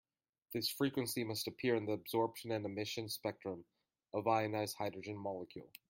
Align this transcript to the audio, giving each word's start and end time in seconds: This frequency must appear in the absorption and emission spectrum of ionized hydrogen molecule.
This 0.51 0.67
frequency 0.67 1.23
must 1.23 1.47
appear 1.47 1.75
in 1.75 1.85
the 1.85 1.91
absorption 1.91 2.51
and 2.51 2.65
emission 2.65 3.07
spectrum 3.07 3.65
of 4.15 4.25
ionized 4.27 4.77
hydrogen 4.77 5.15
molecule. 5.15 5.69